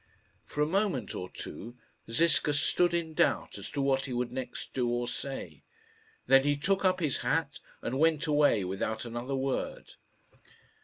[0.43, 1.77] For a moment or two
[2.09, 5.61] Ziska stood in doubt as to what he would next do or say.
[6.25, 9.93] Then he took up his hat and went away without another word.